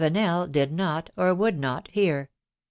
Lavenel 0.01 0.51
did 0.51 0.71
not, 0.73 1.11
or 1.15 1.31
would 1.35 1.59
not, 1.59 1.87
hear. 1.89 2.31